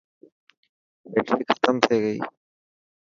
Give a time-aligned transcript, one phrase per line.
[1.13, 2.17] بيٽري ختم ٿي گئي.